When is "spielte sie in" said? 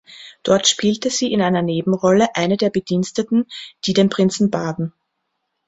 0.67-1.43